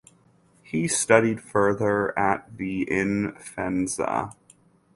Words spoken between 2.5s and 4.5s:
the in Faenza.